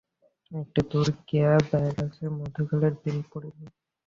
একটু 0.51 0.79
দূরে 0.89 1.13
গিয়া 1.27 1.51
ব্যারাসে-মধুখালির 1.69 2.93
বিল 3.01 3.19
পড়িল। 3.31 3.57